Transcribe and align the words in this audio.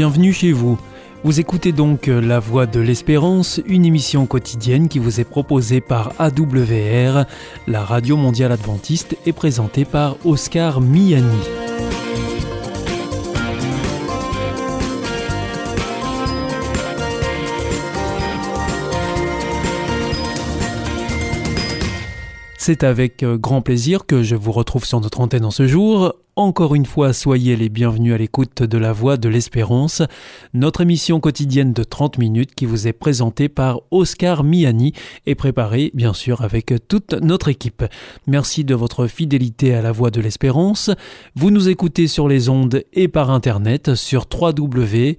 bienvenue 0.00 0.32
chez 0.32 0.52
vous. 0.52 0.78
Vous 1.24 1.40
écoutez 1.40 1.72
donc 1.72 2.06
La 2.06 2.40
Voix 2.40 2.64
de 2.64 2.80
l'Espérance, 2.80 3.60
une 3.66 3.84
émission 3.84 4.24
quotidienne 4.24 4.88
qui 4.88 4.98
vous 4.98 5.20
est 5.20 5.24
proposée 5.24 5.82
par 5.82 6.14
AWR, 6.18 7.26
la 7.66 7.84
radio 7.84 8.16
mondiale 8.16 8.50
adventiste, 8.50 9.18
et 9.26 9.34
présentée 9.34 9.84
par 9.84 10.16
Oscar 10.24 10.80
Miani. 10.80 11.26
C'est 22.56 22.84
avec 22.84 23.22
euh, 23.22 23.36
grand 23.36 23.60
plaisir 23.60 24.06
que 24.06 24.22
je 24.22 24.36
vous 24.36 24.52
retrouve 24.52 24.86
sur 24.86 25.00
notre 25.00 25.20
antenne 25.20 25.44
en 25.44 25.50
ce 25.50 25.66
jour. 25.66 26.14
Encore 26.40 26.74
une 26.74 26.86
fois, 26.86 27.12
soyez 27.12 27.54
les 27.54 27.68
bienvenus 27.68 28.14
à 28.14 28.16
l'écoute 28.16 28.62
de 28.62 28.78
la 28.78 28.94
Voix 28.94 29.18
de 29.18 29.28
l'Espérance, 29.28 30.00
notre 30.54 30.80
émission 30.80 31.20
quotidienne 31.20 31.74
de 31.74 31.84
30 31.84 32.16
minutes 32.16 32.54
qui 32.54 32.64
vous 32.64 32.88
est 32.88 32.94
présentée 32.94 33.50
par 33.50 33.82
Oscar 33.90 34.42
Miani 34.42 34.94
et 35.26 35.34
préparée 35.34 35.90
bien 35.92 36.14
sûr 36.14 36.40
avec 36.40 36.72
toute 36.88 37.12
notre 37.12 37.48
équipe. 37.48 37.84
Merci 38.26 38.64
de 38.64 38.74
votre 38.74 39.06
fidélité 39.06 39.74
à 39.74 39.82
la 39.82 39.92
Voix 39.92 40.10
de 40.10 40.22
l'Espérance. 40.22 40.90
Vous 41.36 41.50
nous 41.50 41.68
écoutez 41.68 42.06
sur 42.06 42.26
les 42.26 42.48
ondes 42.48 42.84
et 42.94 43.08
par 43.08 43.30
internet 43.30 43.94
sur 43.94 44.24
www 44.32 45.18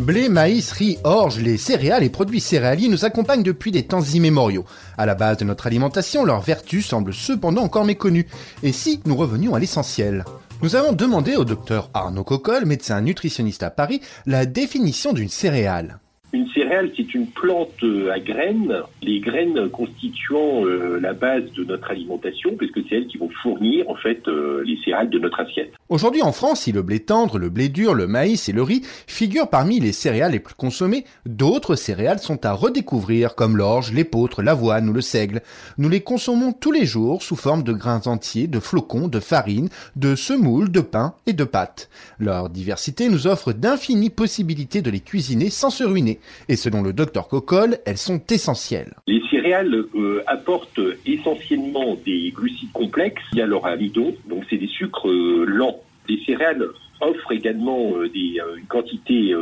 Blé, 0.00 0.30
maïs, 0.30 0.72
riz, 0.72 0.96
orge, 1.04 1.40
les 1.40 1.58
céréales 1.58 2.02
et 2.02 2.08
produits 2.08 2.40
céréaliers 2.40 2.88
nous 2.88 3.04
accompagnent 3.04 3.42
depuis 3.42 3.70
des 3.70 3.82
temps 3.82 4.00
immémoriaux. 4.00 4.64
À 4.96 5.04
la 5.04 5.14
base 5.14 5.36
de 5.36 5.44
notre 5.44 5.66
alimentation, 5.66 6.24
leurs 6.24 6.40
vertus 6.40 6.86
semblent 6.86 7.12
cependant 7.12 7.64
encore 7.64 7.84
méconnues. 7.84 8.26
Et 8.62 8.72
si 8.72 9.02
nous 9.04 9.14
revenions 9.14 9.54
à 9.54 9.58
l'essentiel? 9.58 10.24
Nous 10.62 10.74
avons 10.74 10.92
demandé 10.92 11.36
au 11.36 11.44
docteur 11.44 11.90
Arnaud 11.92 12.24
Coccol, 12.24 12.64
médecin 12.64 13.02
nutritionniste 13.02 13.62
à 13.62 13.68
Paris, 13.68 14.00
la 14.24 14.46
définition 14.46 15.12
d'une 15.12 15.28
céréale. 15.28 15.99
Une 16.32 16.48
céréale, 16.50 16.92
c'est 16.96 17.12
une 17.12 17.26
plante 17.26 17.82
euh, 17.82 18.12
à 18.12 18.20
graines, 18.20 18.82
les 19.02 19.18
graines 19.18 19.68
constituant 19.70 20.64
euh, 20.64 21.00
la 21.00 21.12
base 21.12 21.50
de 21.56 21.64
notre 21.64 21.90
alimentation, 21.90 22.54
puisque 22.56 22.78
c'est 22.88 22.98
elles 22.98 23.06
qui 23.08 23.18
vont 23.18 23.30
fournir 23.42 23.90
en 23.90 23.96
fait 23.96 24.28
euh, 24.28 24.62
les 24.64 24.78
céréales 24.84 25.10
de 25.10 25.18
notre 25.18 25.40
assiette. 25.40 25.72
Aujourd'hui 25.88 26.22
en 26.22 26.30
France, 26.30 26.60
si 26.60 26.72
le 26.72 26.82
blé 26.82 27.00
tendre, 27.00 27.36
le 27.36 27.48
blé 27.48 27.68
dur, 27.68 27.94
le 27.94 28.06
maïs 28.06 28.48
et 28.48 28.52
le 28.52 28.62
riz 28.62 28.82
figurent 29.08 29.50
parmi 29.50 29.80
les 29.80 29.90
céréales 29.90 30.30
les 30.30 30.38
plus 30.38 30.54
consommées, 30.54 31.04
d'autres 31.26 31.74
céréales 31.74 32.20
sont 32.20 32.46
à 32.46 32.52
redécouvrir 32.52 33.34
comme 33.34 33.56
l'orge, 33.56 33.92
l'épeautre, 33.92 34.40
l'avoine 34.40 34.88
ou 34.88 34.92
le 34.92 35.00
seigle. 35.00 35.42
Nous 35.78 35.88
les 35.88 36.00
consommons 36.00 36.52
tous 36.52 36.70
les 36.70 36.86
jours 36.86 37.24
sous 37.24 37.34
forme 37.34 37.64
de 37.64 37.72
grains 37.72 38.06
entiers, 38.06 38.46
de 38.46 38.60
flocons, 38.60 39.08
de 39.08 39.18
farine, 39.18 39.68
de 39.96 40.14
semoules, 40.14 40.70
de 40.70 40.80
pain 40.80 41.14
et 41.26 41.32
de 41.32 41.44
pâtes. 41.44 41.90
Leur 42.20 42.50
diversité 42.50 43.08
nous 43.08 43.26
offre 43.26 43.52
d'infinies 43.52 44.10
possibilités 44.10 44.80
de 44.80 44.92
les 44.92 45.00
cuisiner 45.00 45.50
sans 45.50 45.70
se 45.70 45.82
ruiner. 45.82 46.19
Et 46.48 46.56
selon 46.56 46.82
le 46.82 46.92
docteur 46.92 47.28
Coccol, 47.28 47.78
elles 47.86 47.98
sont 47.98 48.20
essentielles. 48.30 48.94
Les 49.06 49.22
céréales 49.30 49.84
euh, 49.94 50.22
apportent 50.26 50.80
essentiellement 51.06 51.96
des 52.04 52.32
glucides 52.34 52.72
complexes 52.72 53.22
via 53.32 53.46
leur 53.46 53.66
amidon, 53.66 54.14
donc 54.28 54.44
c'est 54.48 54.56
des 54.56 54.66
sucres 54.66 55.08
euh, 55.08 55.44
lents. 55.46 55.80
Les 56.08 56.18
céréales 56.24 56.64
offrent 57.00 57.32
également 57.32 57.92
euh, 57.96 58.10
une 58.14 58.66
quantité 58.68 59.34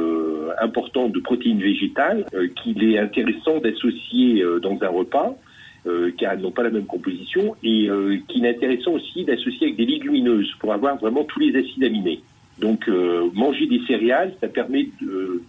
importante 0.61 1.13
de 1.13 1.21
protéines 1.21 1.61
végétales 1.61 2.25
qu'il 2.63 2.85
est 2.85 2.99
intéressant 2.99 3.59
d'associer 3.59 4.45
dans 4.63 4.79
un 4.81 4.89
repas. 4.89 5.37
car 6.19 6.33
elles 6.33 6.41
n'ont 6.41 6.53
pas 6.53 6.63
la 6.63 6.71
même 6.71 6.87
composition, 6.87 7.57
et 7.63 7.89
qu'il 8.29 8.45
est 8.45 8.51
intéressant 8.51 8.93
aussi 8.93 9.25
d'associer 9.25 9.69
avec 9.69 9.77
des 9.77 9.87
légumineuses 9.87 10.53
pour 10.61 10.73
avoir 10.73 10.97
vraiment 10.99 11.25
tous 11.25 11.41
les 11.41 11.57
acides 11.59 11.83
aminés. 11.83 12.21
Donc 12.61 12.89
euh, 12.89 13.31
manger 13.35 13.67
des 13.67 13.81
céréales, 13.87 14.35
ça 14.41 14.49
permet 14.49 14.89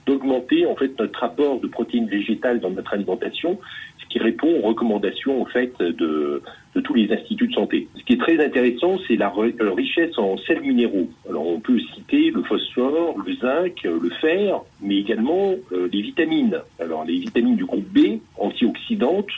d'augmenter 0.06 0.66
en 0.66 0.76
fait 0.76 0.98
notre 1.00 1.24
apport 1.24 1.60
de 1.60 1.68
protéines 1.68 2.08
végétales 2.08 2.60
dans 2.60 2.70
notre 2.70 2.94
alimentation, 2.94 3.60
ce 4.00 4.06
qui 4.10 4.20
répond 4.20 4.60
aux 4.60 4.68
recommandations 4.68 5.42
en 5.42 5.46
fait 5.46 5.74
de, 5.80 6.42
de 6.76 6.82
tous 6.82 6.94
les 6.94 7.12
instituts 7.12 7.48
de 7.48 7.54
santé. 7.54 7.88
Ce 7.98 8.04
qui 8.04 8.14
est 8.14 8.18
très 8.18 8.44
intéressant, 8.44 9.00
c'est 9.08 9.16
la 9.16 9.34
richesse 9.76 10.18
en 10.20 10.38
sels 10.38 10.62
minéraux. 10.62 11.10
Alors 11.28 11.48
on 11.48 11.60
peut 11.60 11.80
citer 11.96 12.30
le 12.30 12.44
phosphore, 12.44 13.18
le 13.26 13.34
zinc, 13.34 13.84
le 13.84 14.10
fer, 14.22 14.62
mais 14.82 14.98
également 14.98 15.56
euh, 15.72 15.90
les 15.92 16.02
vitamines. 16.02 16.60
Alors 16.80 17.06
les 17.06 17.18
vitamines 17.18 17.56
du 17.56 17.66
groupe 17.66 17.88
B, 17.92 18.20
antioxydantes, 18.38 19.32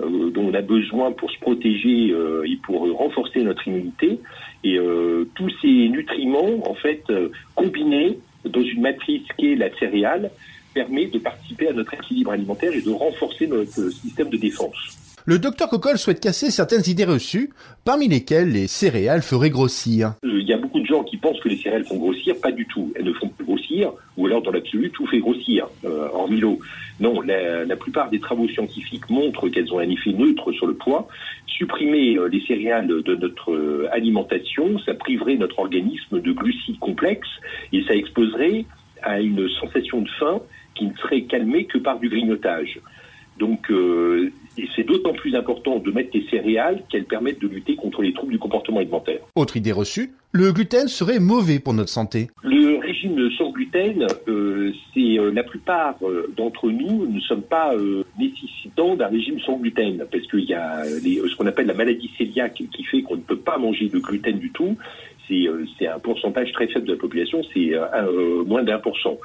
euh, 0.00 0.30
dont 0.30 0.48
on 0.48 0.54
a 0.54 0.62
besoin 0.62 1.12
pour 1.12 1.30
se 1.30 1.38
protéger 1.38 2.10
euh, 2.10 2.44
et 2.44 2.56
pour 2.56 2.80
renforcer 2.96 3.42
notre 3.42 3.66
immunité. 3.68 4.20
Et 4.64 4.78
euh, 4.78 5.28
tous 5.34 5.50
ces 5.60 5.88
nutriments, 5.88 6.68
en 6.68 6.74
fait, 6.74 7.04
combinés 7.54 8.18
dans 8.44 8.62
une 8.62 8.80
matrice 8.80 9.22
qui 9.36 9.52
est 9.52 9.56
la 9.56 9.74
céréale, 9.78 10.30
permet 10.74 11.06
de 11.06 11.18
participer 11.18 11.68
à 11.68 11.72
notre 11.72 11.94
équilibre 11.94 12.32
alimentaire 12.32 12.72
et 12.72 12.80
de 12.80 12.90
renforcer 12.90 13.46
notre 13.46 13.90
système 13.90 14.30
de 14.30 14.38
défense. 14.38 15.01
Le 15.24 15.38
docteur 15.38 15.68
Coccol 15.68 15.98
souhaite 15.98 16.18
casser 16.18 16.50
certaines 16.50 16.82
idées 16.88 17.04
reçues, 17.04 17.50
parmi 17.84 18.08
lesquelles 18.08 18.50
les 18.50 18.66
céréales 18.66 19.22
feraient 19.22 19.50
grossir. 19.50 20.14
Il 20.24 20.42
y 20.42 20.52
a 20.52 20.56
beaucoup 20.56 20.80
de 20.80 20.86
gens 20.86 21.04
qui 21.04 21.16
pensent 21.16 21.38
que 21.38 21.48
les 21.48 21.58
céréales 21.58 21.84
font 21.84 21.96
grossir, 21.96 22.34
pas 22.42 22.50
du 22.50 22.66
tout. 22.66 22.92
Elles 22.96 23.04
ne 23.04 23.12
font 23.12 23.28
pas 23.28 23.44
grossir, 23.44 23.92
ou 24.16 24.26
alors 24.26 24.42
dans 24.42 24.50
l'absolu, 24.50 24.90
tout 24.90 25.06
fait 25.06 25.20
grossir, 25.20 25.68
euh, 25.84 26.08
hormis 26.12 26.40
l'eau. 26.40 26.58
Non, 26.98 27.20
la, 27.20 27.64
la, 27.64 27.76
plupart 27.76 28.10
des 28.10 28.18
travaux 28.18 28.48
scientifiques 28.48 29.08
montrent 29.10 29.48
qu'elles 29.48 29.72
ont 29.72 29.78
un 29.78 29.88
effet 29.88 30.10
neutre 30.10 30.50
sur 30.50 30.66
le 30.66 30.74
poids. 30.74 31.06
Supprimer 31.46 32.16
euh, 32.16 32.26
les 32.26 32.40
céréales 32.44 32.88
de 32.88 33.14
notre 33.14 33.52
euh, 33.52 33.88
alimentation, 33.92 34.76
ça 34.80 34.94
priverait 34.94 35.36
notre 35.36 35.60
organisme 35.60 36.20
de 36.20 36.32
glucides 36.32 36.80
complexes 36.80 37.28
et 37.72 37.84
ça 37.84 37.94
exposerait 37.94 38.64
à 39.02 39.20
une 39.20 39.48
sensation 39.60 40.00
de 40.00 40.08
faim 40.18 40.40
qui 40.74 40.86
ne 40.86 40.96
serait 40.96 41.22
calmée 41.22 41.66
que 41.66 41.78
par 41.78 42.00
du 42.00 42.08
grignotage. 42.08 42.80
Donc, 43.38 43.70
euh, 43.70 44.30
c'est 44.76 44.84
d'autant 44.84 45.14
plus 45.14 45.34
important 45.34 45.78
de 45.78 45.90
mettre 45.90 46.12
des 46.12 46.26
céréales 46.30 46.82
qu'elles 46.90 47.06
permettent 47.06 47.40
de 47.40 47.48
lutter 47.48 47.74
contre 47.76 48.02
les 48.02 48.12
troubles 48.12 48.32
du 48.32 48.38
comportement 48.38 48.78
alimentaire. 48.78 49.20
Autre 49.34 49.56
idée 49.56 49.72
reçue, 49.72 50.12
le 50.32 50.52
gluten 50.52 50.88
serait 50.88 51.18
mauvais 51.18 51.58
pour 51.58 51.72
notre 51.72 51.88
santé. 51.88 52.28
Le 52.42 52.78
régime 52.78 53.30
sans 53.38 53.50
gluten, 53.50 54.06
euh, 54.28 54.72
c'est 54.92 55.18
euh, 55.18 55.32
la 55.32 55.42
plupart 55.42 55.96
d'entre 56.36 56.70
nous 56.70 57.06
ne 57.06 57.20
sommes 57.20 57.42
pas 57.42 57.74
nécessitants 58.18 58.94
d'un 58.94 59.08
régime 59.08 59.40
sans 59.40 59.56
gluten 59.56 60.04
parce 60.10 60.26
qu'il 60.26 60.44
y 60.44 60.54
a 60.54 60.84
ce 60.84 61.36
qu'on 61.36 61.46
appelle 61.46 61.66
la 61.66 61.74
maladie 61.74 62.10
cœliaque 62.16 62.62
qui 62.70 62.84
fait 62.84 63.02
qu'on 63.02 63.16
ne 63.16 63.22
peut 63.22 63.36
pas 63.36 63.58
manger 63.58 63.88
de 63.88 63.98
gluten 63.98 64.38
du 64.38 64.50
tout. 64.50 64.76
C'est 65.28 65.86
un 65.86 65.98
pourcentage 65.98 66.52
très 66.52 66.66
faible 66.66 66.86
de 66.86 66.92
la 66.92 66.98
population, 66.98 67.42
c'est 67.54 67.72
moins 68.46 68.62
d'un 68.62 68.78
pour 68.78 68.98
cent. 68.98 69.18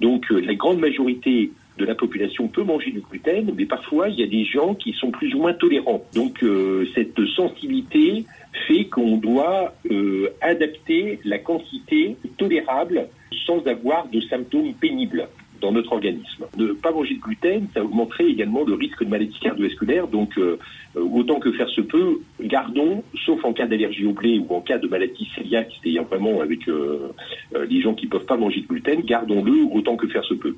Donc 0.00 0.28
la 0.30 0.54
grande 0.54 0.80
majorité 0.80 1.52
de 1.78 1.84
la 1.84 1.94
population 1.94 2.48
peut 2.48 2.62
manger 2.62 2.90
du 2.90 3.00
gluten, 3.00 3.52
mais 3.56 3.64
parfois 3.64 4.08
il 4.08 4.18
y 4.18 4.22
a 4.22 4.26
des 4.26 4.44
gens 4.44 4.74
qui 4.74 4.92
sont 4.92 5.10
plus 5.10 5.34
ou 5.34 5.38
moins 5.38 5.54
tolérants. 5.54 6.04
Donc 6.14 6.42
euh, 6.42 6.86
cette 6.94 7.24
sensibilité 7.36 8.24
fait 8.66 8.84
qu'on 8.84 9.16
doit 9.16 9.74
euh, 9.90 10.28
adapter 10.40 11.18
la 11.24 11.38
quantité 11.38 12.16
tolérable 12.36 13.08
sans 13.46 13.66
avoir 13.66 14.06
de 14.08 14.20
symptômes 14.20 14.74
pénibles 14.74 15.28
dans 15.60 15.72
notre 15.72 15.92
organisme. 15.92 16.44
Ne 16.56 16.72
pas 16.72 16.90
manger 16.90 17.14
de 17.14 17.20
gluten, 17.20 17.68
ça 17.72 17.84
augmenterait 17.84 18.26
également 18.26 18.64
le 18.64 18.74
risque 18.74 19.04
de 19.04 19.08
maladie 19.08 19.38
cardiovasculaire. 19.40 20.08
Donc, 20.08 20.36
euh, 20.36 20.58
autant 20.96 21.38
que 21.38 21.52
faire 21.52 21.68
se 21.68 21.80
peut, 21.80 22.18
gardons, 22.42 23.04
sauf 23.24 23.44
en 23.44 23.52
cas 23.52 23.66
d'allergie 23.66 24.04
au 24.04 24.12
blé 24.12 24.40
ou 24.40 24.52
en 24.54 24.60
cas 24.60 24.78
de 24.78 24.88
maladie 24.88 25.28
cœliaque, 25.36 25.72
c'est-à-dire 25.80 26.02
vraiment 26.02 26.40
avec 26.40 26.66
les 26.66 27.80
gens 27.80 27.94
qui 27.94 28.06
ne 28.06 28.10
peuvent 28.10 28.26
pas 28.26 28.36
manger 28.36 28.60
de 28.62 28.66
gluten, 28.66 29.02
gardons-le 29.02 29.64
autant 29.72 29.96
que 29.96 30.08
faire 30.08 30.24
se 30.24 30.34
peut. 30.34 30.56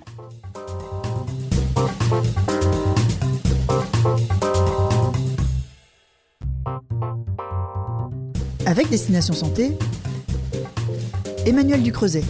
Avec 8.76 8.90
Destination 8.90 9.34
Santé, 9.34 9.70
Emmanuel 11.46 11.80
Ducreuset. 11.80 12.24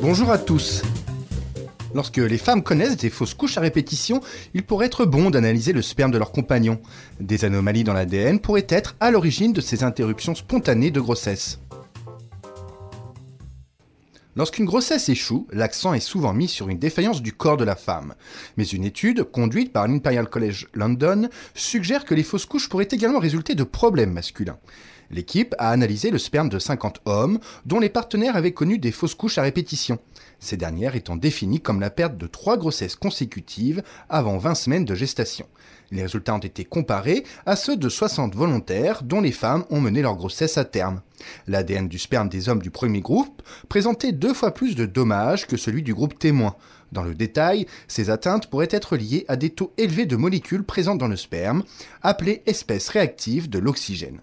Bonjour 0.00 0.30
à 0.30 0.38
tous. 0.38 0.82
Lorsque 1.96 2.18
les 2.18 2.38
femmes 2.38 2.62
connaissent 2.62 2.96
des 2.96 3.10
fausses 3.10 3.34
couches 3.34 3.58
à 3.58 3.60
répétition, 3.60 4.20
il 4.54 4.62
pourrait 4.62 4.86
être 4.86 5.04
bon 5.04 5.30
d'analyser 5.30 5.72
le 5.72 5.82
sperme 5.82 6.12
de 6.12 6.18
leur 6.18 6.30
compagnon. 6.30 6.80
Des 7.18 7.44
anomalies 7.44 7.82
dans 7.82 7.92
l'ADN 7.92 8.38
pourraient 8.38 8.68
être 8.68 8.94
à 9.00 9.10
l'origine 9.10 9.52
de 9.52 9.60
ces 9.60 9.82
interruptions 9.82 10.36
spontanées 10.36 10.92
de 10.92 11.00
grossesse. 11.00 11.58
Lorsqu'une 14.36 14.66
grossesse 14.66 15.08
échoue, 15.08 15.48
l'accent 15.50 15.92
est 15.92 15.98
souvent 15.98 16.32
mis 16.32 16.46
sur 16.46 16.68
une 16.68 16.78
défaillance 16.78 17.20
du 17.20 17.32
corps 17.32 17.56
de 17.56 17.64
la 17.64 17.74
femme. 17.74 18.14
Mais 18.56 18.64
une 18.64 18.84
étude, 18.84 19.24
conduite 19.24 19.72
par 19.72 19.88
l'Imperial 19.88 20.28
College 20.28 20.68
London, 20.72 21.28
suggère 21.54 22.04
que 22.04 22.14
les 22.14 22.22
fausses 22.22 22.46
couches 22.46 22.68
pourraient 22.68 22.86
également 22.92 23.18
résulter 23.18 23.56
de 23.56 23.64
problèmes 23.64 24.12
masculins. 24.12 24.58
L'équipe 25.10 25.56
a 25.58 25.70
analysé 25.70 26.10
le 26.10 26.18
sperme 26.18 26.48
de 26.48 26.60
50 26.60 27.00
hommes 27.04 27.40
dont 27.66 27.80
les 27.80 27.88
partenaires 27.88 28.36
avaient 28.36 28.52
connu 28.52 28.78
des 28.78 28.92
fausses 28.92 29.16
couches 29.16 29.38
à 29.38 29.42
répétition, 29.42 29.98
ces 30.38 30.56
dernières 30.56 30.94
étant 30.94 31.16
définies 31.16 31.60
comme 31.60 31.80
la 31.80 31.90
perte 31.90 32.16
de 32.16 32.28
trois 32.28 32.56
grossesses 32.56 32.94
consécutives 32.94 33.82
avant 34.08 34.38
20 34.38 34.54
semaines 34.54 34.84
de 34.84 34.94
gestation. 34.94 35.46
Les 35.90 36.02
résultats 36.02 36.36
ont 36.36 36.38
été 36.38 36.64
comparés 36.64 37.24
à 37.44 37.56
ceux 37.56 37.76
de 37.76 37.88
60 37.88 38.36
volontaires 38.36 39.02
dont 39.02 39.20
les 39.20 39.32
femmes 39.32 39.64
ont 39.70 39.80
mené 39.80 40.00
leur 40.00 40.14
grossesse 40.14 40.56
à 40.58 40.64
terme. 40.64 41.00
L'ADN 41.48 41.88
du 41.88 41.98
sperme 41.98 42.28
des 42.28 42.48
hommes 42.48 42.62
du 42.62 42.70
premier 42.70 43.00
groupe 43.00 43.42
présentait 43.68 44.12
deux 44.12 44.32
fois 44.32 44.54
plus 44.54 44.76
de 44.76 44.86
dommages 44.86 45.48
que 45.48 45.56
celui 45.56 45.82
du 45.82 45.92
groupe 45.92 46.18
témoin. 46.20 46.54
Dans 46.92 47.02
le 47.02 47.14
détail, 47.14 47.66
ces 47.88 48.10
atteintes 48.10 48.48
pourraient 48.48 48.68
être 48.70 48.96
liées 48.96 49.24
à 49.26 49.34
des 49.34 49.50
taux 49.50 49.72
élevés 49.76 50.06
de 50.06 50.16
molécules 50.16 50.64
présentes 50.64 50.98
dans 50.98 51.08
le 51.08 51.16
sperme, 51.16 51.64
appelées 52.02 52.42
espèces 52.46 52.88
réactives 52.88 53.50
de 53.50 53.58
l'oxygène 53.58 54.20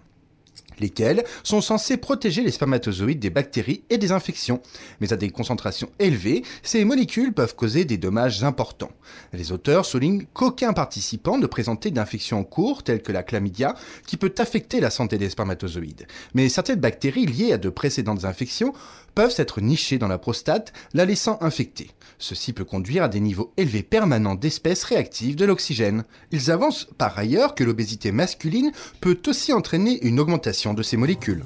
lesquels 0.80 1.24
sont 1.42 1.60
censés 1.60 1.96
protéger 1.96 2.42
les 2.42 2.50
spermatozoïdes 2.50 3.20
des 3.20 3.30
bactéries 3.30 3.82
et 3.90 3.98
des 3.98 4.12
infections. 4.12 4.60
Mais 5.00 5.12
à 5.12 5.16
des 5.16 5.30
concentrations 5.30 5.90
élevées, 5.98 6.42
ces 6.62 6.84
molécules 6.84 7.32
peuvent 7.32 7.54
causer 7.54 7.84
des 7.84 7.98
dommages 7.98 8.44
importants. 8.44 8.92
Les 9.32 9.52
auteurs 9.52 9.84
soulignent 9.84 10.26
qu'aucun 10.32 10.72
participant 10.72 11.38
ne 11.38 11.46
présentait 11.46 11.90
d'infection 11.90 12.38
en 12.40 12.44
cours, 12.44 12.82
telle 12.82 13.02
que 13.02 13.12
la 13.12 13.22
chlamydia, 13.22 13.74
qui 14.06 14.16
peut 14.16 14.34
affecter 14.38 14.80
la 14.80 14.90
santé 14.90 15.18
des 15.18 15.30
spermatozoïdes. 15.30 16.06
Mais 16.34 16.48
certaines 16.48 16.80
bactéries 16.80 17.26
liées 17.26 17.52
à 17.52 17.58
de 17.58 17.68
précédentes 17.68 18.24
infections 18.24 18.72
peuvent 19.18 19.34
s'être 19.34 19.60
nichées 19.60 19.98
dans 19.98 20.06
la 20.06 20.16
prostate, 20.16 20.72
la 20.94 21.04
laissant 21.04 21.38
infectée. 21.40 21.90
Ceci 22.20 22.52
peut 22.52 22.64
conduire 22.64 23.02
à 23.02 23.08
des 23.08 23.18
niveaux 23.18 23.52
élevés 23.56 23.82
permanents 23.82 24.36
d'espèces 24.36 24.84
réactives 24.84 25.34
de 25.34 25.44
l'oxygène. 25.44 26.04
Ils 26.30 26.52
avancent 26.52 26.86
par 26.98 27.18
ailleurs 27.18 27.56
que 27.56 27.64
l'obésité 27.64 28.12
masculine 28.12 28.70
peut 29.00 29.18
aussi 29.26 29.52
entraîner 29.52 29.98
une 30.06 30.20
augmentation 30.20 30.72
de 30.72 30.84
ces 30.84 30.96
molécules. 30.96 31.42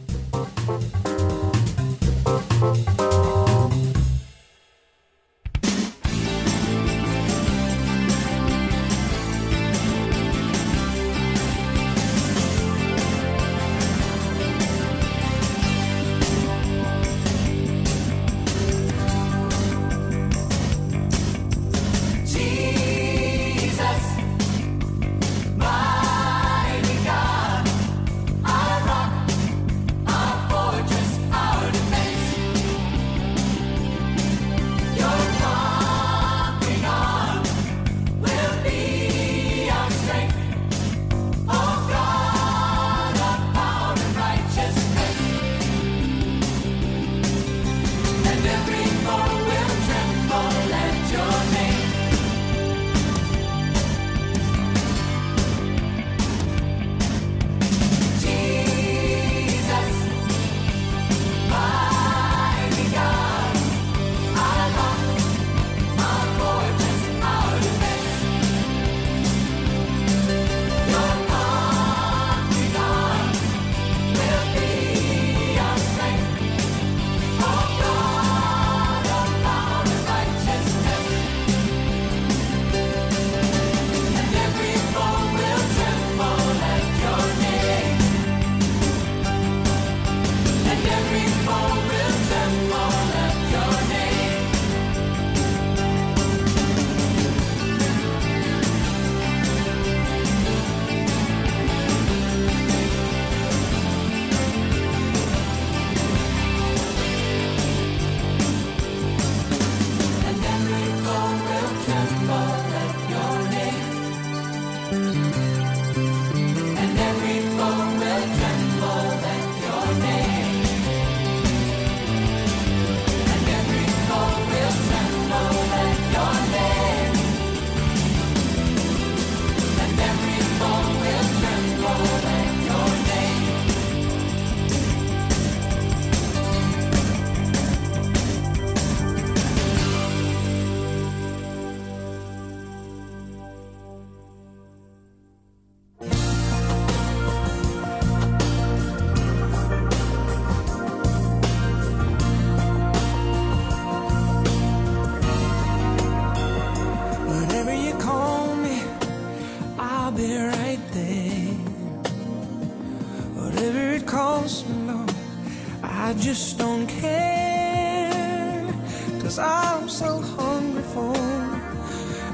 for, 170.93 171.15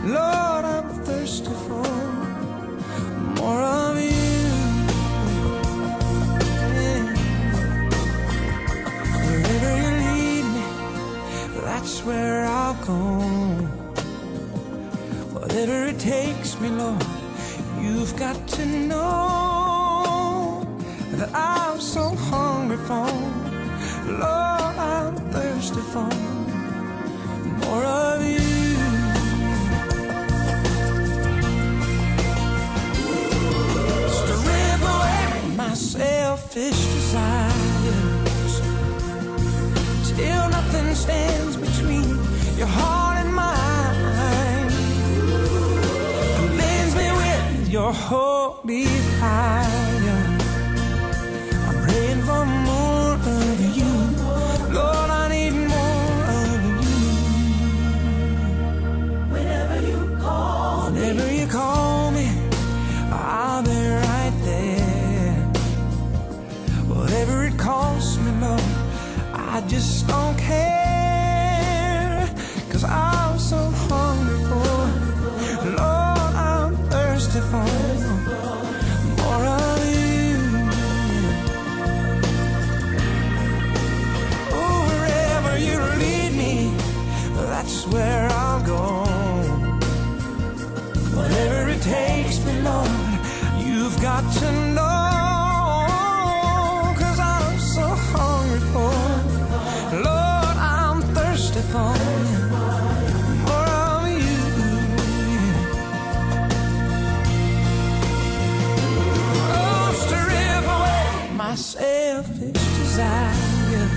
Lord, 0.05 0.65
I'm 0.65 0.89
thirsty 1.05 1.53
for 1.67 1.89
more 3.39 3.63
of 3.63 4.01
you. 4.01 4.11
Wherever 9.25 9.73
you 9.83 9.91
lead 10.05 10.45
me, 10.55 10.65
that's 11.63 12.05
where 12.05 12.45
I'll 12.45 12.75
go. 12.85 12.99
Whatever 15.35 15.87
it 15.87 15.99
takes 15.99 16.59
me, 16.61 16.69
Lord, 16.69 17.03
you've 17.81 18.17
got 18.17 18.47
to 18.49 18.67
know 18.67 20.67
that 21.13 21.31
I'm 21.35 21.81
so 21.81 22.15
hungry 22.15 22.77
for, 22.89 23.07
Lord, 24.07 24.77
I'm 24.79 25.17
thirsty 25.33 25.81
for 25.93 26.28
selfish 35.99 36.81
desires. 36.95 38.55
Till 40.17 40.49
nothing 40.49 40.95
stands 40.95 41.57
between 41.57 42.09
your 42.57 42.67
heart 42.67 43.17
and 43.23 43.33
mine. 43.35 44.71
Me 46.59 46.73
with 47.23 47.69
your 47.69 47.93
holy 47.93 48.87
fire 49.21 49.68
selfish 112.23 112.53
desire. 112.53 113.89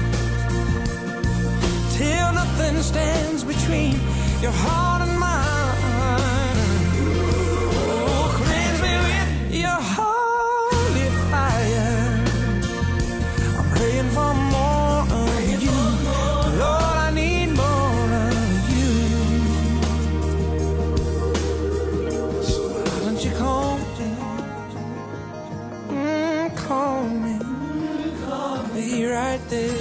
Till 1.97 2.33
nothing 2.33 2.81
stands 2.83 3.43
between 3.43 3.93
your 4.41 4.51
heart 4.51 5.01
and 5.01 5.10
te 29.51 29.80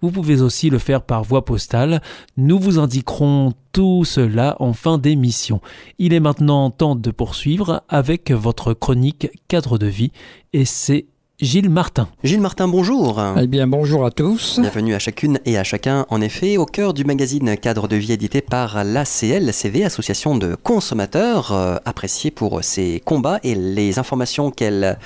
Vous 0.00 0.10
pouvez 0.10 0.40
aussi 0.40 0.70
le 0.70 0.78
faire 0.78 1.02
par 1.02 1.24
voie 1.24 1.44
postale. 1.44 2.00
Nous 2.36 2.58
vous 2.58 2.78
indiquerons 2.78 3.52
tout 3.72 4.04
cela 4.04 4.56
en 4.60 4.72
fin 4.72 4.98
d'émission. 4.98 5.60
Il 5.98 6.12
est 6.12 6.20
maintenant 6.20 6.70
temps 6.70 6.96
de 6.96 7.10
poursuivre 7.10 7.82
avec 7.88 8.30
votre 8.30 8.74
chronique 8.74 9.30
cadre 9.48 9.78
de 9.78 9.86
vie 9.86 10.12
et 10.52 10.64
c'est 10.64 11.06
Gilles 11.42 11.70
Martin. 11.70 12.08
Gilles 12.22 12.40
Martin, 12.40 12.68
bonjour. 12.68 13.20
Eh 13.36 13.48
bien, 13.48 13.66
bonjour 13.66 14.04
à 14.06 14.12
tous. 14.12 14.60
Bienvenue 14.60 14.94
à 14.94 15.00
chacune 15.00 15.40
et 15.44 15.58
à 15.58 15.64
chacun, 15.64 16.06
en 16.08 16.20
effet, 16.20 16.56
au 16.56 16.66
cœur 16.66 16.94
du 16.94 17.04
magazine 17.04 17.56
Cadre 17.56 17.88
de 17.88 17.96
vie 17.96 18.12
édité 18.12 18.40
par 18.42 18.84
l'ACLCV, 18.84 19.84
Association 19.84 20.36
de 20.36 20.54
consommateurs, 20.54 21.50
euh, 21.50 21.78
appréciée 21.84 22.30
pour 22.30 22.62
ses 22.62 23.02
combats 23.04 23.40
et 23.42 23.56
les 23.56 23.98
informations 23.98 24.52
qu'elle 24.52 24.98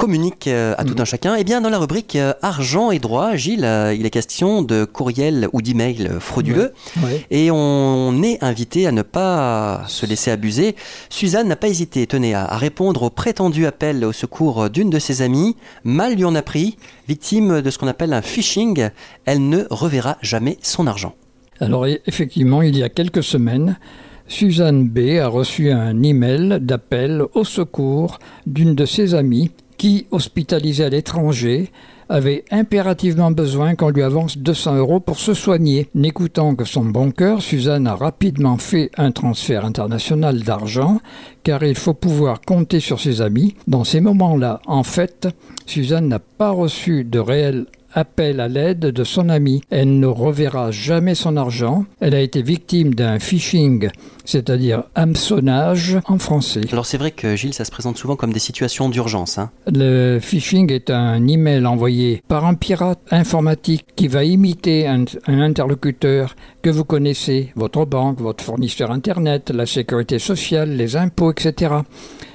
communique 0.00 0.46
euh, 0.48 0.74
à 0.78 0.84
tout 0.84 0.94
un 0.98 1.04
chacun. 1.04 1.34
Et 1.34 1.44
bien, 1.44 1.60
dans 1.60 1.68
la 1.68 1.78
rubrique 1.78 2.16
euh, 2.16 2.32
argent 2.40 2.90
et 2.90 2.98
droit, 2.98 3.36
Gilles, 3.36 3.66
euh, 3.66 3.94
il 3.94 4.06
est 4.06 4.10
question 4.10 4.62
de 4.62 4.86
courriel 4.86 5.46
ou 5.52 5.60
d'email 5.60 6.08
frauduleux. 6.20 6.72
Ouais. 7.04 7.26
Et 7.30 7.50
on 7.50 8.22
est 8.22 8.42
invité 8.42 8.86
à 8.86 8.92
ne 8.92 9.02
pas 9.02 9.84
se 9.88 10.06
laisser 10.06 10.30
abuser. 10.30 10.74
Suzanne 11.10 11.48
n'a 11.48 11.56
pas 11.56 11.68
hésité, 11.68 12.06
tenez, 12.06 12.32
à, 12.32 12.46
à 12.46 12.56
répondre 12.56 13.02
au 13.02 13.10
prétendu 13.10 13.66
appel 13.66 14.02
au 14.06 14.12
secours 14.12 14.70
d'une 14.70 14.88
de 14.88 14.98
ses 14.98 15.20
amies. 15.20 15.54
Mal 15.84 16.14
lui 16.14 16.24
en 16.24 16.34
a 16.34 16.40
pris, 16.40 16.78
victime 17.06 17.60
de 17.60 17.70
ce 17.70 17.76
qu'on 17.76 17.86
appelle 17.86 18.14
un 18.14 18.22
phishing. 18.22 18.88
Elle 19.26 19.50
ne 19.50 19.64
reverra 19.68 20.16
jamais 20.22 20.56
son 20.62 20.86
argent. 20.86 21.14
Alors, 21.60 21.84
e- 21.84 22.00
effectivement, 22.06 22.62
il 22.62 22.74
y 22.74 22.82
a 22.82 22.88
quelques 22.88 23.22
semaines, 23.22 23.78
Suzanne 24.28 24.88
B 24.88 25.18
a 25.20 25.28
reçu 25.28 25.70
un 25.72 26.02
email 26.02 26.58
d'appel 26.62 27.22
au 27.34 27.44
secours 27.44 28.18
d'une 28.46 28.74
de 28.74 28.86
ses 28.86 29.14
amies 29.14 29.50
qui, 29.80 30.06
hospitalisée 30.10 30.84
à 30.84 30.90
l'étranger, 30.90 31.70
avait 32.10 32.44
impérativement 32.50 33.30
besoin 33.30 33.76
qu'on 33.76 33.88
lui 33.88 34.02
avance 34.02 34.36
200 34.36 34.76
euros 34.76 35.00
pour 35.00 35.18
se 35.18 35.32
soigner. 35.32 35.88
N'écoutant 35.94 36.54
que 36.54 36.66
son 36.66 36.84
bon 36.84 37.12
cœur, 37.12 37.40
Suzanne 37.40 37.86
a 37.86 37.94
rapidement 37.94 38.58
fait 38.58 38.90
un 38.98 39.10
transfert 39.10 39.64
international 39.64 40.40
d'argent, 40.40 41.00
car 41.44 41.64
il 41.64 41.76
faut 41.76 41.94
pouvoir 41.94 42.42
compter 42.42 42.78
sur 42.78 43.00
ses 43.00 43.22
amis. 43.22 43.54
Dans 43.68 43.84
ces 43.84 44.02
moments-là, 44.02 44.60
en 44.66 44.82
fait, 44.82 45.28
Suzanne 45.64 46.08
n'a 46.08 46.18
pas 46.18 46.50
reçu 46.50 47.04
de 47.04 47.18
réel 47.18 47.64
appel 47.92 48.40
à 48.40 48.48
l'aide 48.48 48.80
de 48.80 49.04
son 49.04 49.28
ami. 49.28 49.62
Elle 49.70 49.98
ne 49.98 50.06
reverra 50.06 50.70
jamais 50.70 51.14
son 51.14 51.36
argent. 51.36 51.84
Elle 52.00 52.14
a 52.14 52.20
été 52.20 52.42
victime 52.42 52.94
d'un 52.94 53.18
phishing, 53.18 53.90
c'est-à-dire 54.24 54.84
hameçonnage 54.94 55.98
en 56.06 56.18
français. 56.18 56.62
Alors 56.72 56.86
c'est 56.86 56.98
vrai 56.98 57.10
que 57.10 57.36
Gilles, 57.36 57.54
ça 57.54 57.64
se 57.64 57.70
présente 57.70 57.96
souvent 57.96 58.16
comme 58.16 58.32
des 58.32 58.38
situations 58.38 58.88
d'urgence. 58.88 59.38
Hein. 59.38 59.50
Le 59.72 60.18
phishing 60.20 60.70
est 60.72 60.90
un 60.90 61.26
email 61.26 61.66
envoyé 61.66 62.22
par 62.28 62.44
un 62.44 62.54
pirate 62.54 63.00
informatique 63.10 63.86
qui 63.96 64.08
va 64.08 64.24
imiter 64.24 64.86
un, 64.86 65.04
un 65.26 65.40
interlocuteur 65.40 66.36
que 66.62 66.70
vous 66.70 66.84
connaissez, 66.84 67.52
votre 67.56 67.84
banque, 67.86 68.20
votre 68.20 68.44
fournisseur 68.44 68.90
Internet, 68.90 69.50
la 69.50 69.66
sécurité 69.66 70.18
sociale, 70.18 70.76
les 70.76 70.96
impôts, 70.96 71.32
etc. 71.32 71.74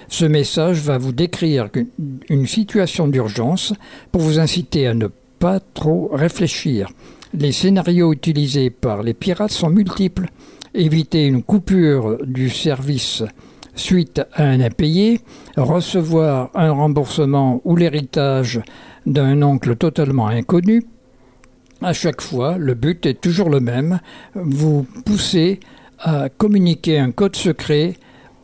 Ce 0.07 0.25
message 0.25 0.79
va 0.79 0.97
vous 0.97 1.11
décrire 1.11 1.69
une, 1.73 2.19
une 2.29 2.47
situation 2.47 3.07
d'urgence 3.07 3.73
pour 4.11 4.21
vous 4.21 4.39
inciter 4.39 4.87
à 4.87 4.93
ne 4.93 5.07
pas 5.39 5.59
trop 5.59 6.09
réfléchir. 6.13 6.89
Les 7.33 7.51
scénarios 7.51 8.13
utilisés 8.13 8.69
par 8.69 9.03
les 9.03 9.13
pirates 9.13 9.51
sont 9.51 9.69
multiples. 9.69 10.27
Éviter 10.73 11.25
une 11.25 11.43
coupure 11.43 12.17
du 12.25 12.49
service 12.49 13.23
suite 13.75 14.21
à 14.33 14.43
un 14.43 14.61
impayé, 14.61 15.19
recevoir 15.57 16.49
un 16.55 16.71
remboursement 16.71 17.61
ou 17.65 17.75
l'héritage 17.75 18.61
d'un 19.05 19.41
oncle 19.41 19.75
totalement 19.75 20.27
inconnu. 20.27 20.85
À 21.81 21.93
chaque 21.93 22.21
fois, 22.21 22.57
le 22.57 22.73
but 22.73 23.05
est 23.05 23.19
toujours 23.21 23.49
le 23.49 23.59
même, 23.59 23.99
vous 24.33 24.87
poussez 25.05 25.59
à 25.99 26.29
communiquer 26.29 26.99
un 26.99 27.11
code 27.11 27.35
secret 27.35 27.95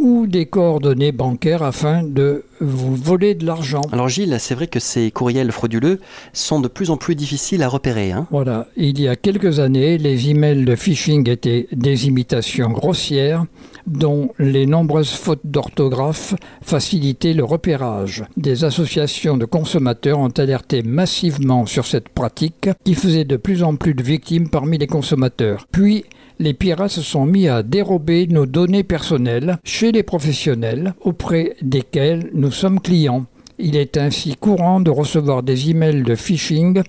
ou 0.02 0.26
des 0.26 0.48
coordonnées 0.48 1.12
bancaires 1.12 1.62
afin 1.62 2.02
de 2.02 2.44
vous 2.60 2.96
voler 2.96 3.36
de 3.36 3.46
l'argent. 3.46 3.82
Alors 3.92 4.10
Gilles, 4.10 4.36
c'est 4.40 4.56
vrai 4.56 4.66
que 4.66 4.80
ces 4.80 5.12
courriels 5.12 5.52
frauduleux 5.52 6.00
sont 6.34 6.60
de 6.60 6.68
plus 6.68 6.90
en 6.90 6.98
plus 6.98 7.16
difficiles 7.16 7.62
à 7.62 7.68
repérer. 7.68 8.12
Hein. 8.12 8.28
Voilà, 8.32 8.68
il 8.76 9.00
y 9.00 9.08
a 9.08 9.16
quelques 9.16 9.60
années, 9.60 10.00
les 10.00 10.30
emails 10.30 10.66
de 10.66 10.76
phishing 10.76 11.30
étaient 11.30 11.68
des 11.72 12.08
imitations 12.08 12.70
grossières 12.70 13.46
dont 13.88 14.32
les 14.40 14.66
nombreuses 14.66 15.12
fautes 15.12 15.46
d'orthographe 15.46 16.36
facilitaient 16.62 17.34
le 17.34 17.44
repérage. 17.44 18.24
Des 18.38 18.64
associations 18.64 19.38
de 19.38 19.46
consommateurs 19.46 20.20
ont 20.20 20.30
alerté 20.30 20.82
massivement 20.84 21.66
sur 21.66 21.86
cette 21.86 22.10
pratique 22.10 22.70
qui 22.84 22.96
faisait 22.96 23.26
de 23.26 23.38
plus 23.38 23.64
en 23.64 23.76
plus 23.76 23.94
de 23.94 24.04
victimes 24.04 24.50
parmi 24.50 24.78
les 24.78 24.88
consommateurs. 24.88 25.66
Puis, 25.72 26.06
les 26.40 26.54
pirates 26.54 26.92
se 26.92 27.02
sont 27.02 27.26
mis 27.26 27.48
à 27.48 27.62
dérober 27.62 28.26
nos 28.28 28.48
données 28.48 28.84
personnelles 28.84 29.60
chez 29.64 29.92
les 29.92 30.04
professionnels 30.04 30.96
auprès 31.02 31.56
desquels 31.62 32.32
nous 32.34 32.52
sommes 32.52 32.80
clients. 32.80 33.26
Il 33.60 33.76
est 33.76 33.96
ainsi 33.98 34.36
courant 34.36 34.80
de 34.80 34.90
recevoir 34.90 35.44
des 35.44 35.70
emails 35.70 36.02
de 36.02 36.16
phishing 36.16 36.82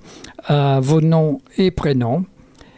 à 0.44 0.81
vos 0.81 1.02
noms 1.02 1.40
et 1.59 1.70
prénoms 1.70 2.24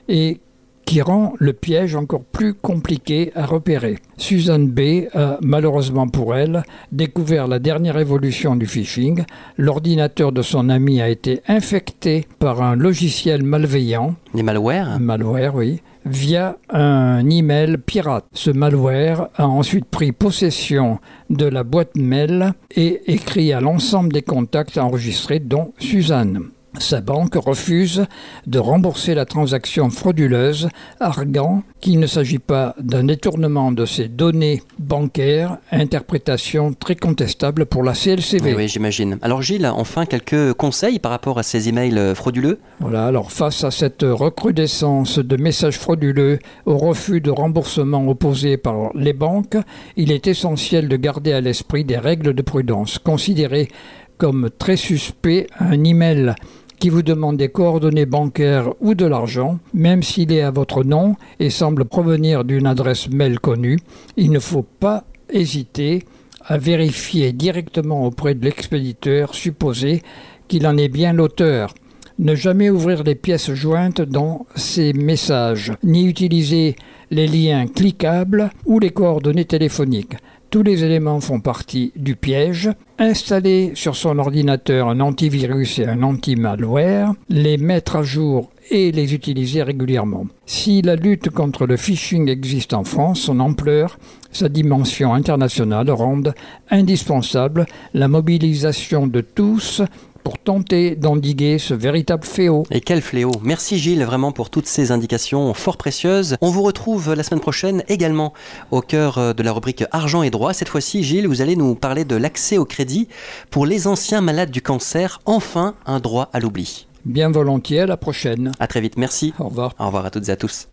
et 0.09 0.41
qui 0.85 1.03
rend 1.03 1.35
le 1.39 1.53
piège 1.53 1.97
encore 1.97 2.25
plus 2.25 2.55
compliqué 2.55 3.33
à 3.35 3.47
repérer. 3.47 3.99
Suzanne 4.17 4.69
B 4.69 5.07
a, 5.15 5.39
malheureusement 5.43 6.09
pour 6.09 6.35
elle, 6.35 6.63
découvert 6.93 7.49
la 7.49 7.59
dernière 7.59 7.99
évolution 7.99 8.57
du 8.57 8.67
phishing. 8.67 9.25
L'ordinateur 9.57 10.33
de 10.33 10.43
son 10.43 10.69
ami 10.69 11.01
a 11.01 11.09
été 11.09 11.43
infecté 11.49 12.27
par 12.39 12.63
un 12.63 12.77
logiciel 12.77 13.43
malveillant. 13.43 14.15
Les 14.35 14.43
malwares? 14.43 14.99
Malware, 15.01 15.55
oui 15.55 15.81
via 16.07 16.59
un 16.71 17.29
email 17.31 17.79
pirate. 17.79 18.27
Ce 18.33 18.51
malware 18.51 19.29
a 19.37 19.47
ensuite 19.49 19.87
pris 19.87 20.13
possession 20.13 20.99
de 21.31 21.47
la 21.47 21.65
boîte 21.65 21.97
mail 21.97 22.53
et 22.75 23.13
écrit 23.13 23.53
à 23.53 23.61
l'ensemble 23.61 24.13
des 24.13 24.23
contacts 24.23 24.79
enregistrés 24.79 25.41
dont 25.41 25.73
Suzanne. 25.79 26.51
Sa 26.79 27.01
banque 27.01 27.37
refuse 27.37 28.05
de 28.47 28.59
rembourser 28.59 29.15
la 29.15 29.25
transaction 29.25 29.91
frauduleuse, 29.91 30.69
arguant 30.99 31.63
qu'il 31.81 32.01
ne 32.01 32.07
s'agit 32.07 32.41
pas 32.41 32.75
d'un 32.81 33.05
détournement 33.05 33.71
de 33.71 33.87
ses 33.87 34.09
données 34.09 34.63
bancaires, 34.79 35.59
interprétation 35.71 36.73
très 36.75 36.97
contestable 36.97 37.67
pour 37.67 37.85
la 37.85 37.93
CLCV. 37.93 38.51
Oui, 38.51 38.55
oui 38.57 38.69
j'imagine. 38.69 39.19
Alors 39.23 39.41
Gilles, 39.41 39.67
enfin 39.67 40.05
quelques 40.05 40.53
conseils 40.55 40.99
par 40.99 41.13
rapport 41.13 41.39
à 41.39 41.43
ces 41.43 41.69
emails 41.69 42.15
frauduleux? 42.15 42.59
Voilà, 42.81 43.07
alors 43.07 43.31
face 43.31 43.63
à 43.63 43.71
cette 43.71 44.03
recrudescence 44.03 45.19
de 45.19 45.37
messages 45.37 45.79
frauduleux, 45.79 46.39
au 46.67 46.77
refus 46.77 47.21
de 47.21 47.31
remboursement 47.31 48.07
opposé 48.09 48.57
par 48.57 48.91
les 48.95 49.13
banques, 49.13 49.57
il 49.97 50.11
est 50.11 50.27
essentiel 50.27 50.89
de 50.89 50.97
garder 50.97 51.33
à 51.33 51.41
l'esprit 51.41 51.85
des 51.85 51.99
règles 51.99 52.35
de 52.35 52.43
prudence. 52.43 52.99
Considérez 52.99 53.69
comme 54.17 54.49
très 54.59 54.77
suspect 54.77 55.49
un 55.59 55.83
email 55.83 56.35
qui 56.79 56.89
vous 56.91 57.03
demande 57.03 57.37
des 57.37 57.49
coordonnées 57.49 58.07
bancaires 58.07 58.73
ou 58.81 58.95
de 58.95 59.07
l'argent, 59.07 59.59
même 59.73 60.03
s'il 60.03 60.33
est 60.33 60.43
à 60.43 60.51
votre 60.51 60.85
nom 60.85 61.17
et 61.41 61.51
semble 61.51 61.85
provenir 61.85 62.45
d'une 62.45 62.67
adresse 62.67 63.09
mail 63.11 63.39
connue, 63.41 63.79
il 64.17 64.31
ne 64.31 64.39
faut 64.39 64.63
pas 64.63 65.05
hésiter 65.31 66.05
à 66.45 66.59
vérifier 66.59 67.33
directement 67.33 68.05
auprès 68.05 68.35
de 68.35 68.45
l'expéditeur 68.45 69.35
supposé 69.35 70.03
qu'il 70.49 70.67
en 70.67 70.77
est 70.77 70.89
bien 70.89 71.13
l'auteur. 71.13 71.75
Ne 72.19 72.35
jamais 72.35 72.71
ouvrir 72.71 73.03
les 73.03 73.17
pièces 73.17 73.53
jointes 73.53 74.01
dans 74.01 74.47
ces 74.55 74.93
messages, 74.93 75.73
ni 75.83 76.07
utiliser 76.07 76.77
les 77.11 77.27
liens 77.27 77.67
cliquables 77.67 78.51
ou 78.67 78.79
les 78.79 78.91
coordonnées 78.91 79.47
téléphoniques. 79.47 80.15
Tous 80.51 80.63
les 80.63 80.85
éléments 80.85 81.21
font 81.21 81.41
partie 81.41 81.93
du 81.97 82.15
piège. 82.17 82.71
Installer 82.99 83.73
sur 83.75 83.97
son 83.97 84.19
ordinateur 84.19 84.89
un 84.89 85.01
antivirus 85.01 85.79
et 85.81 85.87
un 85.87 86.03
anti-malware, 86.03 87.13
les 87.29 87.57
mettre 87.57 87.97
à 87.97 88.03
jour 88.03 88.51
et 88.71 88.93
les 88.93 89.15
utiliser 89.15 89.63
régulièrement. 89.63 90.27
Si 90.47 90.81
la 90.81 90.97
lutte 90.97 91.31
contre 91.31 91.67
le 91.67 91.77
phishing 91.77 92.29
existe 92.29 92.73
en 92.73 92.85
France, 92.85 93.21
son 93.21 93.41
ampleur, 93.41 93.99
sa 94.31 94.49
dimension 94.49 95.13
internationale 95.13 95.91
rendent 95.91 96.35
indispensable 96.71 97.67
la 97.93 98.09
mobilisation 98.09 99.07
de 99.07 99.21
tous 99.21 99.83
pour 100.25 100.39
tenter 100.39 100.97
d'endiguer 100.97 101.59
ce 101.59 101.75
véritable 101.75 102.25
fléau. 102.25 102.65
Et 102.71 102.81
quel 102.81 103.03
fléau 103.03 103.31
Merci 103.43 103.79
Gilles 103.79 104.05
vraiment 104.05 104.33
pour 104.33 104.51
toutes 104.51 104.67
ces 104.67 104.91
indications 104.91 105.55
fort 105.55 105.77
précieuses. 105.77 106.37
On 106.41 106.51
vous 106.51 106.63
retrouve 106.63 107.15
la 107.15 107.23
semaine 107.23 107.41
prochaine 107.41 107.85
également 107.89 108.33
au 108.71 108.81
cœur 108.81 109.35
de 109.35 109.43
la 109.43 109.53
rubrique 109.53 109.85
Argent 109.93 110.23
et 110.23 110.31
droit. 110.31 110.53
Cette 110.53 110.69
fois-ci, 110.69 111.05
Gilles, 111.05 111.29
vous 111.29 111.43
allez 111.43 111.55
nous 111.55 111.75
parler 111.75 112.05
de 112.05 112.17
l'accès 112.17 112.59
au 112.59 112.65
crédit 112.65 113.09
pour 113.51 113.67
les 113.67 113.87
anciens 113.87 114.21
malades 114.21 114.51
du 114.51 114.63
cancer. 114.63 115.21
Enfin, 115.27 115.75
un 115.87 116.01
droit 116.01 116.31
à 116.33 116.41
l'oubli. 116.41 116.87
Bien 117.05 117.31
volontiers, 117.31 117.81
à 117.81 117.87
la 117.87 117.99
prochaine. 117.99 118.53
À 118.59 118.67
très 118.67 118.81
vite, 118.81 118.97
merci. 118.97 119.35
Au 119.39 119.49
revoir. 119.49 119.75
Au 119.79 119.87
revoir 119.87 120.07
à 120.07 120.11
toutes 120.11 120.29
et 120.29 120.33
à 120.33 120.37
tous. 120.37 120.69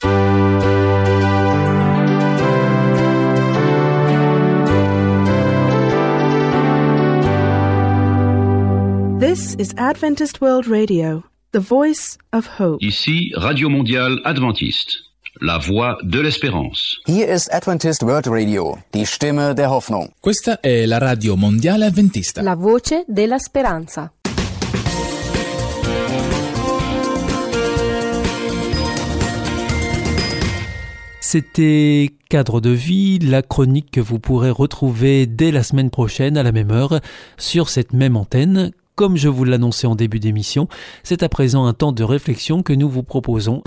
This 9.22 9.54
is 9.60 9.72
Adventist 9.78 10.42
World 10.42 10.66
Radio, 10.68 11.24
the 11.52 11.60
voice 11.60 12.18
of 12.34 12.58
hope. 12.58 12.84
Ici 12.84 13.32
Radio 13.36 13.70
Mondiale 13.70 14.20
Adventiste, 14.24 14.94
la 15.40 15.60
voix 15.60 16.00
de 16.02 16.22
l'espérance. 16.22 16.98
Hier 17.06 17.28
ist 17.28 17.54
Adventist 17.54 18.02
World 18.02 18.26
Radio, 18.28 18.80
die 18.96 19.06
Stimme 19.06 19.54
der 19.54 19.70
Hoffnung. 19.70 20.12
Questa 20.20 20.60
è 20.60 20.88
la 20.88 20.98
radio 20.98 21.36
mondiale 21.36 21.86
adventista. 21.86 22.42
La 22.42 22.56
voce 22.56 23.04
della 23.08 23.38
speranza. 23.38 24.12
C'était 31.20 32.10
Cadre 32.28 32.60
de 32.60 32.72
vie, 32.72 33.20
la 33.20 33.44
chronique 33.44 33.92
que 33.92 34.02
vous 34.02 34.18
pourrez 34.18 34.50
retrouver 34.50 35.28
dès 35.28 35.52
la 35.52 35.62
semaine 35.62 35.92
prochaine 35.92 36.38
à 36.38 36.44
la 36.44 36.52
même 36.52 36.72
heure 36.72 37.02
sur 37.38 37.70
cette 37.70 37.94
même 37.94 38.18
antenne. 38.18 38.72
Comme 38.96 39.18
je 39.18 39.30
vous 39.30 39.46
l'annonçais 39.46 39.88
en 39.88 39.96
début 39.96 40.20
d'émission, 40.20 40.68
c'est 41.04 41.24
à 41.24 41.30
présent 41.30 41.66
un 41.66 41.74
temps 41.74 41.92
de 41.92 42.04
réflexion 42.04 42.62
que 42.62 42.74
nous 42.74 42.90
vous 42.90 43.04
proposons. 43.04 43.64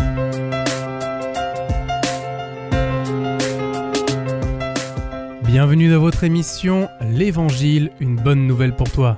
Bienvenue 5.44 5.90
dans 5.90 6.00
votre 6.00 6.24
émission 6.24 6.88
L'Évangile, 7.00 7.90
une 8.00 8.16
bonne 8.16 8.46
nouvelle 8.46 8.74
pour 8.74 8.90
toi. 8.90 9.16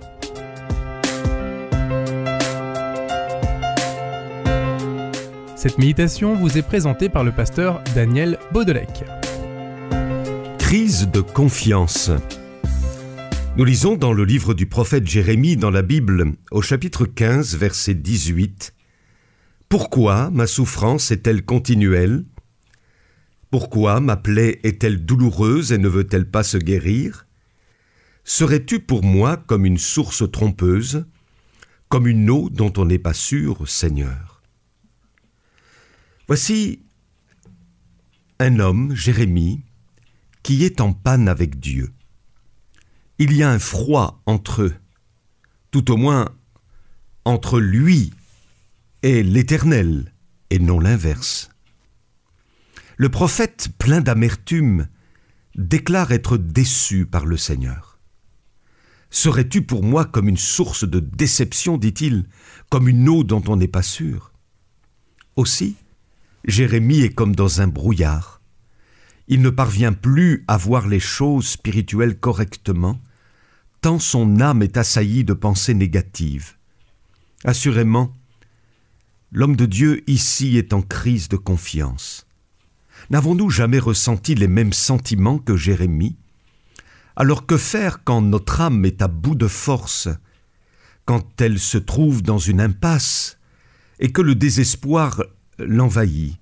Cette 5.57 5.79
méditation 5.79 6.35
vous 6.35 6.57
est 6.57 6.63
présentée 6.63 7.09
par 7.09 7.25
le 7.25 7.33
pasteur 7.33 7.83
Daniel 7.95 8.39
Baudelec. 8.53 9.05
Crise 10.59 11.11
de 11.11 11.21
confiance. 11.21 12.11
Nous 13.57 13.65
lisons 13.65 13.97
dans 13.97 14.13
le 14.13 14.27
livre 14.27 14.53
du 14.53 14.67
prophète 14.67 15.07
Jérémie 15.07 15.57
dans 15.57 15.71
la 15.71 15.81
Bible, 15.81 16.35
au 16.51 16.61
chapitre 16.61 17.07
15, 17.07 17.57
verset 17.57 17.95
18. 17.95 18.75
Pourquoi 19.71 20.29
ma 20.31 20.47
souffrance 20.47 21.11
est-elle 21.11 21.43
continuelle? 21.43 22.27
Pourquoi 23.51 24.01
ma 24.01 24.19
plaie 24.19 24.61
est-elle 24.63 25.07
douloureuse 25.07 25.73
et 25.73 25.79
ne 25.79 25.89
veut-elle 25.89 26.31
pas 26.31 26.43
se 26.43 26.59
guérir? 26.59 27.27
Serais-tu 28.25 28.79
pour 28.79 29.03
moi 29.03 29.39
comme 29.39 29.65
une 29.65 29.79
source 29.79 30.31
trompeuse, 30.31 31.07
comme 31.89 32.07
une 32.07 32.29
eau 32.29 32.51
dont 32.51 32.75
on 32.77 32.85
n'est 32.85 32.99
pas 32.99 33.15
sûr, 33.15 33.67
Seigneur? 33.67 34.43
Voici 36.27 36.83
un 38.39 38.59
homme, 38.59 38.95
Jérémie, 38.95 39.63
qui 40.43 40.63
est 40.65 40.83
en 40.83 40.93
panne 40.93 41.27
avec 41.27 41.59
Dieu. 41.59 41.91
Il 43.19 43.33
y 43.33 43.43
a 43.43 43.51
un 43.51 43.59
froid 43.59 44.23
entre 44.27 44.63
eux, 44.63 44.75
tout 45.71 45.91
au 45.91 45.97
moins 45.97 46.29
entre 47.25 47.59
lui 47.59 48.13
et 49.03 49.23
l'Éternel, 49.23 50.13
et 50.51 50.59
non 50.59 50.79
l'inverse. 50.79 51.49
Le 52.99 53.09
prophète, 53.09 53.69
plein 53.79 54.03
d'amertume, 54.03 54.89
déclare 55.55 56.13
être 56.13 56.37
déçu 56.37 57.07
par 57.07 57.25
le 57.25 57.39
Seigneur. 57.39 57.99
Serais-tu 59.09 59.63
pour 59.63 59.83
moi 59.83 60.05
comme 60.05 60.29
une 60.29 60.37
source 60.37 60.87
de 60.87 61.01
déception, 61.01 61.79
dit-il, 61.79 62.27
comme 62.69 62.87
une 62.87 63.09
eau 63.09 63.25
dont 63.25 63.43
on 63.49 63.57
n'est 63.57 63.67
pas 63.67 63.83
sûr? 63.83 64.33
Aussi, 65.37 65.77
Jérémie 66.45 67.01
est 67.01 67.15
comme 67.15 67.35
dans 67.35 67.63
un 67.63 67.67
brouillard. 67.67 68.43
Il 69.29 69.41
ne 69.41 69.51
parvient 69.51 69.93
plus 69.93 70.45
à 70.49 70.57
voir 70.57 70.87
les 70.87 71.01
choses 71.01 71.49
spirituelles 71.49 72.19
correctement, 72.19 73.01
son 73.87 74.41
âme 74.41 74.63
est 74.63 74.77
assaillie 74.77 75.25
de 75.25 75.33
pensées 75.33 75.75
négatives. 75.75 76.55
Assurément, 77.45 78.13
l'homme 79.31 79.55
de 79.55 79.65
Dieu 79.67 80.03
ici 80.11 80.57
est 80.59 80.73
en 80.73 80.83
crise 80.83 81.29
de 81.29 81.37
confiance. 81.37 82.27
N'avons-nous 83.11 83.49
jamais 83.49 83.79
ressenti 83.79 84.35
les 84.35 84.49
mêmes 84.49 84.73
sentiments 84.73 85.39
que 85.39 85.57
Jérémie? 85.57 86.17
Alors 87.15 87.47
que 87.47 87.57
faire 87.57 88.03
quand 88.03 88.23
notre 88.23 88.61
âme 88.61 88.85
est 88.85 89.03
à 89.03 89.09
bout 89.09 89.37
de 89.37 89.47
force, 89.47 90.09
quand 91.05 91.41
elle 91.41 91.61
se 91.61 91.79
trouve 91.79 92.23
dans 92.23 92.39
une 92.39 92.61
impasse, 92.61 93.39
et 94.01 94.11
que 94.11 94.21
le 94.21 94.35
désespoir 94.35 95.23
l'envahit? 95.59 96.39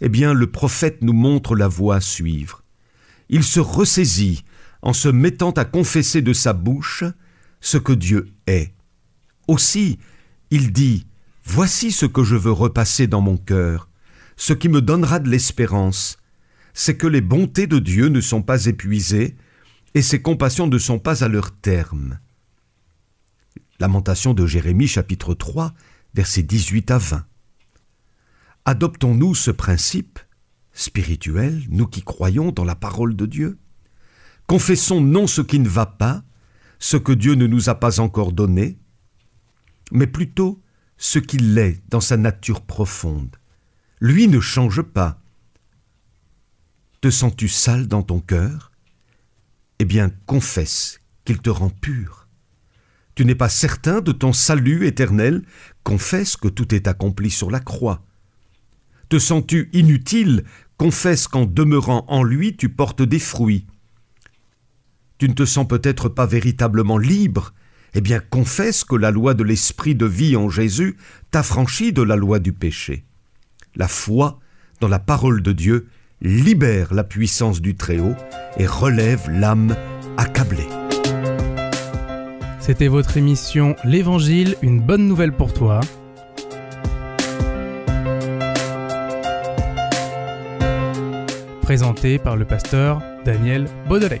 Eh 0.00 0.08
bien, 0.08 0.32
le 0.32 0.50
prophète 0.50 1.02
nous 1.02 1.12
montre 1.12 1.54
la 1.54 1.68
voie 1.68 1.96
à 1.96 2.00
suivre. 2.00 2.64
Il 3.28 3.44
se 3.44 3.60
ressaisit 3.60 4.44
en 4.82 4.92
se 4.92 5.08
mettant 5.08 5.52
à 5.52 5.64
confesser 5.64 6.22
de 6.22 6.32
sa 6.32 6.52
bouche 6.52 7.04
ce 7.60 7.78
que 7.78 7.92
Dieu 7.92 8.32
est. 8.46 8.74
Aussi, 9.48 9.98
il 10.50 10.72
dit, 10.72 11.06
Voici 11.44 11.90
ce 11.90 12.06
que 12.06 12.22
je 12.22 12.36
veux 12.36 12.52
repasser 12.52 13.06
dans 13.06 13.20
mon 13.20 13.36
cœur, 13.36 13.88
ce 14.36 14.52
qui 14.52 14.68
me 14.68 14.80
donnera 14.80 15.18
de 15.18 15.28
l'espérance, 15.28 16.18
c'est 16.72 16.96
que 16.96 17.06
les 17.06 17.20
bontés 17.20 17.66
de 17.66 17.78
Dieu 17.78 18.08
ne 18.08 18.20
sont 18.20 18.42
pas 18.42 18.66
épuisées 18.66 19.36
et 19.94 20.02
ses 20.02 20.22
compassions 20.22 20.66
ne 20.66 20.78
sont 20.78 20.98
pas 20.98 21.24
à 21.24 21.28
leur 21.28 21.50
terme. 21.50 22.18
Lamentation 23.80 24.34
de 24.34 24.46
Jérémie 24.46 24.86
chapitre 24.86 25.34
3, 25.34 25.74
versets 26.14 26.42
18 26.42 26.90
à 26.92 26.98
20. 26.98 27.24
Adoptons-nous 28.64 29.34
ce 29.34 29.50
principe 29.50 30.20
spirituel, 30.72 31.62
nous 31.68 31.86
qui 31.86 32.02
croyons 32.02 32.52
dans 32.52 32.64
la 32.64 32.76
parole 32.76 33.16
de 33.16 33.26
Dieu? 33.26 33.58
Confessons 34.46 35.00
non 35.00 35.26
ce 35.26 35.40
qui 35.40 35.58
ne 35.58 35.68
va 35.68 35.86
pas, 35.86 36.24
ce 36.78 36.96
que 36.96 37.12
Dieu 37.12 37.34
ne 37.34 37.46
nous 37.46 37.68
a 37.68 37.74
pas 37.74 38.00
encore 38.00 38.32
donné, 38.32 38.78
mais 39.92 40.06
plutôt 40.06 40.60
ce 40.96 41.18
qu'il 41.18 41.56
est 41.58 41.82
dans 41.88 42.00
sa 42.00 42.16
nature 42.16 42.60
profonde. 42.60 43.36
Lui 44.00 44.28
ne 44.28 44.40
change 44.40 44.82
pas. 44.82 45.20
Te 47.00 47.10
sens-tu 47.10 47.48
sale 47.48 47.88
dans 47.88 48.02
ton 48.02 48.20
cœur? 48.20 48.72
Eh 49.78 49.84
bien, 49.84 50.10
confesse 50.26 51.00
qu'il 51.24 51.40
te 51.40 51.50
rend 51.50 51.70
pur. 51.70 52.28
Tu 53.14 53.24
n'es 53.24 53.34
pas 53.34 53.48
certain 53.48 54.00
de 54.00 54.12
ton 54.12 54.32
salut 54.32 54.86
éternel? 54.86 55.42
Confesse 55.84 56.36
que 56.36 56.48
tout 56.48 56.74
est 56.74 56.86
accompli 56.86 57.30
sur 57.30 57.50
la 57.50 57.60
croix. 57.60 58.04
Te 59.08 59.18
sens-tu 59.18 59.68
inutile? 59.72 60.44
Confesse 60.78 61.28
qu'en 61.28 61.44
demeurant 61.44 62.04
en 62.08 62.22
lui, 62.22 62.56
tu 62.56 62.68
portes 62.70 63.02
des 63.02 63.18
fruits. 63.18 63.66
Tu 65.22 65.28
ne 65.28 65.34
te 65.34 65.44
sens 65.44 65.68
peut-être 65.68 66.08
pas 66.08 66.26
véritablement 66.26 66.98
libre 66.98 67.54
Eh 67.94 68.00
bien, 68.00 68.18
confesse 68.18 68.82
que 68.82 68.96
la 68.96 69.12
loi 69.12 69.34
de 69.34 69.44
l'esprit 69.44 69.94
de 69.94 70.04
vie 70.04 70.34
en 70.34 70.48
Jésus 70.48 70.96
t'affranchit 71.30 71.92
de 71.92 72.02
la 72.02 72.16
loi 72.16 72.40
du 72.40 72.52
péché. 72.52 73.04
La 73.76 73.86
foi 73.86 74.40
dans 74.80 74.88
la 74.88 74.98
parole 74.98 75.40
de 75.40 75.52
Dieu 75.52 75.86
libère 76.22 76.92
la 76.92 77.04
puissance 77.04 77.60
du 77.60 77.76
Très-Haut 77.76 78.16
et 78.56 78.66
relève 78.66 79.30
l'âme 79.30 79.76
accablée. 80.16 80.66
C'était 82.58 82.88
votre 82.88 83.16
émission 83.16 83.76
L'Évangile, 83.84 84.56
une 84.60 84.80
bonne 84.80 85.06
nouvelle 85.06 85.36
pour 85.36 85.54
toi. 85.54 85.78
Présentée 91.60 92.18
par 92.18 92.34
le 92.34 92.44
pasteur 92.44 93.00
Daniel 93.24 93.66
Baudelec. 93.88 94.20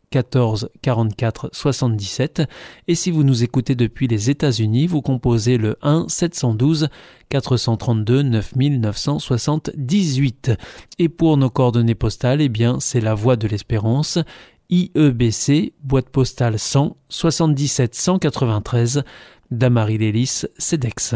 14 0.11 0.69
44 0.81 1.49
77 1.51 2.43
et 2.87 2.95
si 2.95 3.11
vous 3.11 3.23
nous 3.23 3.43
écoutez 3.43 3.75
depuis 3.75 4.07
les 4.07 4.29
États-Unis, 4.29 4.87
vous 4.87 5.01
composez 5.01 5.57
le 5.57 5.77
1 5.81 6.07
712 6.09 6.89
432 7.29 8.21
9978. 8.21 10.51
Et 10.99 11.09
pour 11.09 11.35
nos 11.37 11.49
coordonnées 11.49 11.95
postales, 11.95 12.41
eh 12.41 12.49
bien, 12.49 12.79
c'est 12.79 13.01
la 13.01 13.15
Voie 13.15 13.37
de 13.37 13.47
l'Espérance, 13.47 14.19
IEBC, 14.69 15.73
boîte 15.83 16.09
postale 16.09 16.59
100 16.59 16.95
77 17.09 17.95
193, 17.95 19.03
Damary 19.49 19.97
Lélis, 19.97 20.43
CEDEX. 20.57 21.15